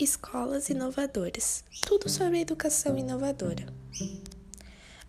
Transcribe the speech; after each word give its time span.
Escolas 0.00 0.68
inovadoras. 0.68 1.64
Tudo 1.84 2.08
sobre 2.08 2.38
educação 2.38 2.96
inovadora. 2.96 3.66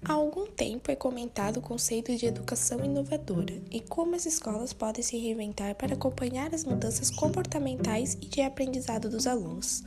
Há 0.03 0.13
algum 0.13 0.47
tempo 0.47 0.89
é 0.89 0.95
comentado 0.95 1.57
o 1.57 1.61
conceito 1.61 2.15
de 2.17 2.25
educação 2.25 2.83
inovadora 2.83 3.61
e 3.69 3.81
como 3.81 4.15
as 4.15 4.25
escolas 4.25 4.73
podem 4.73 5.03
se 5.03 5.15
reinventar 5.15 5.75
para 5.75 5.93
acompanhar 5.93 6.55
as 6.55 6.63
mudanças 6.63 7.11
comportamentais 7.11 8.15
e 8.15 8.25
de 8.25 8.41
aprendizado 8.41 9.11
dos 9.11 9.27
alunos. 9.27 9.83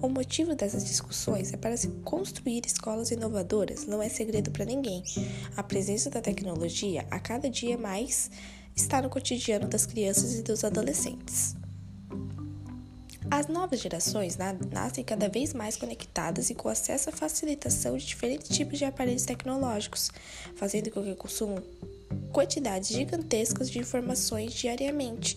O 0.00 0.08
motivo 0.08 0.54
dessas 0.54 0.86
discussões 0.86 1.52
é 1.52 1.58
para 1.58 1.76
se 1.76 1.88
construir 2.02 2.62
escolas 2.64 3.10
inovadoras, 3.10 3.84
não 3.84 4.02
é 4.02 4.08
segredo 4.08 4.50
para 4.50 4.64
ninguém. 4.64 5.02
A 5.58 5.62
presença 5.62 6.08
da 6.08 6.22
tecnologia 6.22 7.06
a 7.10 7.20
cada 7.20 7.50
dia 7.50 7.76
mais 7.76 8.30
está 8.74 9.02
no 9.02 9.10
cotidiano 9.10 9.68
das 9.68 9.84
crianças 9.84 10.38
e 10.38 10.42
dos 10.42 10.64
adolescentes. 10.64 11.54
As 13.30 13.46
novas 13.46 13.80
gerações 13.80 14.38
nascem 14.70 15.04
cada 15.04 15.28
vez 15.28 15.52
mais 15.52 15.76
conectadas 15.76 16.48
e 16.48 16.54
com 16.54 16.68
acesso 16.68 17.10
à 17.10 17.12
facilitação 17.12 17.94
de 17.96 18.06
diferentes 18.06 18.48
tipos 18.48 18.78
de 18.78 18.86
aparelhos 18.86 19.24
tecnológicos, 19.24 20.10
fazendo 20.56 20.90
com 20.90 21.02
que 21.02 21.14
consumam 21.14 21.62
quantidades 22.32 22.88
gigantescas 22.88 23.70
de 23.70 23.78
informações 23.78 24.54
diariamente. 24.54 25.36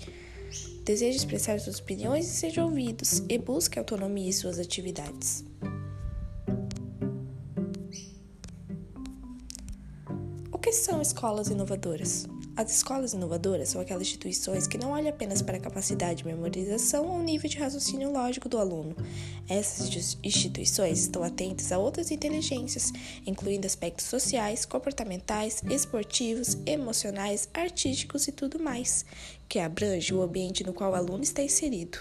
Deseja 0.86 1.18
expressar 1.18 1.60
suas 1.60 1.80
opiniões 1.80 2.28
e 2.28 2.32
seja 2.32 2.64
ouvidos, 2.64 3.24
e 3.28 3.38
busque 3.38 3.78
autonomia 3.78 4.30
em 4.30 4.32
suas 4.32 4.58
atividades. 4.58 5.44
O 10.50 10.58
que 10.58 10.72
são 10.72 11.02
escolas 11.02 11.50
inovadoras? 11.50 12.26
As 12.62 12.70
escolas 12.70 13.14
inovadoras 13.14 13.70
são 13.70 13.82
aquelas 13.82 14.04
instituições 14.04 14.68
que 14.68 14.78
não 14.78 14.92
olham 14.92 15.10
apenas 15.10 15.42
para 15.42 15.58
a 15.58 15.60
capacidade 15.60 16.20
de 16.20 16.28
memorização 16.28 17.08
ou 17.08 17.20
nível 17.20 17.50
de 17.50 17.58
raciocínio 17.58 18.12
lógico 18.12 18.48
do 18.48 18.60
aluno. 18.60 18.96
Essas 19.50 20.16
instituições 20.24 21.00
estão 21.00 21.24
atentas 21.24 21.72
a 21.72 21.80
outras 21.80 22.12
inteligências, 22.12 22.94
incluindo 23.26 23.66
aspectos 23.66 24.06
sociais, 24.06 24.64
comportamentais, 24.64 25.64
esportivos, 25.72 26.56
emocionais, 26.68 27.50
artísticos 27.52 28.28
e 28.28 28.32
tudo 28.32 28.60
mais, 28.60 29.06
que 29.50 29.58
abrange 29.58 30.14
o 30.14 30.22
ambiente 30.22 30.64
no 30.64 30.72
qual 30.72 30.92
o 30.92 30.96
aluno 30.96 31.24
está 31.24 31.42
inserido. 31.42 31.98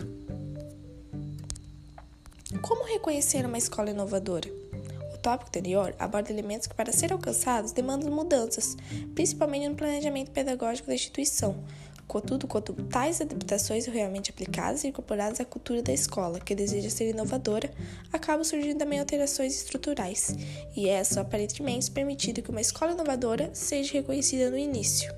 Como 2.60 2.84
reconhecer 2.84 3.46
uma 3.46 3.56
escola 3.56 3.88
inovadora? 3.88 4.59
Tópico 5.20 5.48
anterior 5.48 5.94
aborda 5.98 6.30
elementos 6.32 6.66
que, 6.66 6.74
para 6.74 6.92
serem 6.92 7.14
alcançados, 7.14 7.72
demandam 7.72 8.10
mudanças, 8.10 8.76
principalmente 9.14 9.68
no 9.68 9.74
planejamento 9.74 10.30
pedagógico 10.30 10.88
da 10.88 10.94
instituição. 10.94 11.56
Contudo, 12.10 12.48
quando 12.48 12.72
tais 12.88 13.20
adaptações 13.20 13.86
realmente 13.86 14.32
aplicadas 14.32 14.82
e 14.82 14.88
incorporadas 14.88 15.38
à 15.38 15.44
cultura 15.44 15.80
da 15.80 15.92
escola, 15.92 16.40
que 16.40 16.56
deseja 16.56 16.90
ser 16.90 17.10
inovadora, 17.10 17.70
acabam 18.12 18.42
surgindo 18.42 18.78
também 18.78 18.98
alterações 18.98 19.54
estruturais, 19.54 20.34
e 20.76 20.88
é 20.88 21.04
só 21.04 21.20
aparentemente 21.20 21.88
permitido 21.88 22.42
que 22.42 22.50
uma 22.50 22.60
escola 22.60 22.92
inovadora 22.92 23.50
seja 23.54 23.92
reconhecida 23.92 24.50
no 24.50 24.58
início. 24.58 25.14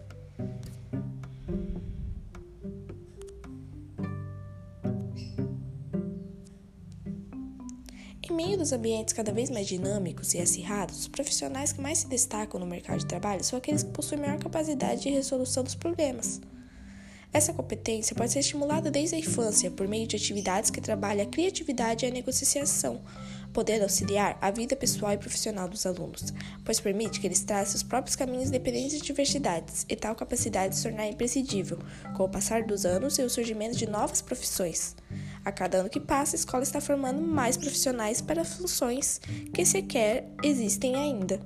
Em 8.32 8.34
meio 8.34 8.56
dos 8.56 8.72
ambientes 8.72 9.12
cada 9.12 9.30
vez 9.30 9.50
mais 9.50 9.66
dinâmicos 9.66 10.32
e 10.32 10.40
acirrados, 10.40 11.00
os 11.00 11.06
profissionais 11.06 11.70
que 11.70 11.82
mais 11.82 11.98
se 11.98 12.08
destacam 12.08 12.58
no 12.58 12.64
mercado 12.64 13.00
de 13.00 13.04
trabalho 13.04 13.44
são 13.44 13.58
aqueles 13.58 13.82
que 13.82 13.90
possuem 13.90 14.22
maior 14.22 14.38
capacidade 14.38 15.02
de 15.02 15.10
resolução 15.10 15.62
dos 15.62 15.74
problemas. 15.74 16.40
Essa 17.30 17.52
competência 17.52 18.16
pode 18.16 18.32
ser 18.32 18.38
estimulada 18.38 18.90
desde 18.90 19.16
a 19.16 19.18
infância 19.18 19.70
por 19.70 19.86
meio 19.86 20.06
de 20.06 20.16
atividades 20.16 20.70
que 20.70 20.80
trabalham 20.80 21.24
a 21.26 21.28
criatividade 21.28 22.06
e 22.06 22.08
a 22.08 22.10
negociação, 22.10 23.02
podendo 23.52 23.82
auxiliar 23.82 24.38
a 24.40 24.50
vida 24.50 24.74
pessoal 24.74 25.12
e 25.12 25.18
profissional 25.18 25.68
dos 25.68 25.84
alunos, 25.84 26.32
pois 26.64 26.80
permite 26.80 27.20
que 27.20 27.26
eles 27.26 27.42
tracem 27.42 27.76
os 27.76 27.82
próprios 27.82 28.16
caminhos 28.16 28.48
independentes 28.48 28.98
de 28.98 29.04
diversidades, 29.04 29.84
e 29.90 29.94
tal 29.94 30.14
capacidade 30.14 30.74
se 30.74 30.84
tornar 30.84 31.06
imprescindível 31.06 31.78
com 32.16 32.24
o 32.24 32.30
passar 32.30 32.62
dos 32.62 32.86
anos 32.86 33.18
e 33.18 33.22
o 33.22 33.28
surgimento 33.28 33.76
de 33.76 33.86
novas 33.86 34.22
profissões. 34.22 34.96
A 35.44 35.50
cada 35.50 35.78
ano 35.78 35.90
que 35.90 36.00
passa, 36.00 36.36
a 36.36 36.38
escola 36.38 36.62
está 36.62 36.80
formando 36.80 37.20
mais 37.20 37.56
profissionais 37.56 38.20
para 38.20 38.44
funções 38.44 39.20
que 39.52 39.64
sequer 39.64 40.28
existem 40.42 40.94
ainda. 40.94 41.40